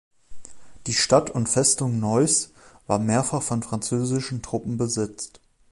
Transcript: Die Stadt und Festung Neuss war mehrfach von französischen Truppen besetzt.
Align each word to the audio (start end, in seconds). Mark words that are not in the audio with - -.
Die 0.87 0.95
Stadt 0.95 1.29
und 1.29 1.47
Festung 1.47 1.99
Neuss 1.99 2.53
war 2.87 2.97
mehrfach 2.97 3.43
von 3.43 3.61
französischen 3.61 4.41
Truppen 4.41 4.75
besetzt. 4.77 5.39